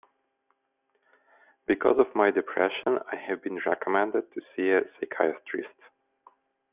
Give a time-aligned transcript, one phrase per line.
[1.67, 5.79] Because of my depression, I have been recommended to see a psychiatrist.